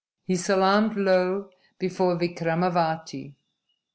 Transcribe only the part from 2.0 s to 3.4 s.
Vikramavati.